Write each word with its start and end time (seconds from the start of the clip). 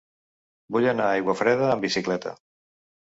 Vull 0.77 0.87
anar 0.91 1.09
a 1.09 1.17
Aiguafreda 1.17 1.67
amb 1.73 1.85
bicicleta. 1.87 2.33